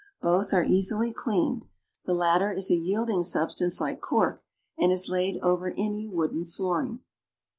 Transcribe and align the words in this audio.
Both 0.19 0.51
are 0.51 0.63
easily 0.63 1.13
cleaned. 1.13 1.67
The 2.05 2.15
latter 2.15 2.51
is 2.51 2.71
a 2.71 2.75
yielding 2.75 3.21
substance 3.21 3.79
like 3.79 4.01
cork, 4.01 4.43
and 4.75 4.91
is 4.91 5.09
laid 5.09 5.37
over 5.43 5.75
any 5.77 6.07
wooden 6.07 6.43
flooring. 6.43 7.01